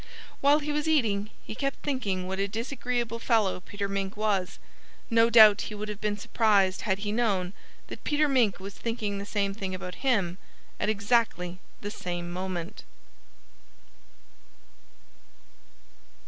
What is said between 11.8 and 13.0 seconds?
the same moment.